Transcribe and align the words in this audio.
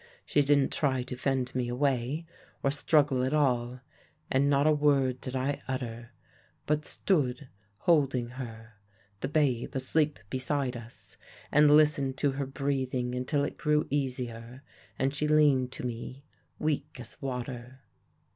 She 0.25 0.41
didn't 0.41 0.73
try 0.73 1.03
to 1.03 1.15
fend 1.15 1.53
me 1.53 1.69
away, 1.69 2.25
or 2.63 2.71
struggle 2.71 3.23
at 3.23 3.35
all, 3.35 3.81
and 4.31 4.49
not 4.49 4.65
a 4.65 4.71
word 4.71 5.21
did 5.21 5.35
I 5.35 5.61
utter, 5.67 6.09
but 6.65 6.85
stood 6.85 7.49
holding 7.77 8.29
her 8.29 8.73
the 9.19 9.27
babe 9.27 9.75
asleep 9.75 10.17
beside 10.31 10.75
us 10.75 11.17
and 11.51 11.69
listened 11.77 12.17
to 12.17 12.31
her 12.31 12.47
breathing 12.47 13.13
until 13.13 13.43
it 13.43 13.59
grew 13.59 13.85
easier, 13.91 14.63
and 14.97 15.13
she 15.13 15.27
leaned 15.27 15.71
to 15.73 15.85
me, 15.85 16.23
weak 16.57 16.99
as 16.99 17.21
water. 17.21 17.81